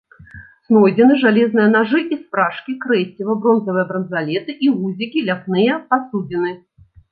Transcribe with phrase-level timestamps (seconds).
[0.69, 6.51] Знойдзены жалезныя нажы і спражкі, крэсіва, бронзавыя бранзалеты і гузікі, ляпныя пасудзіны.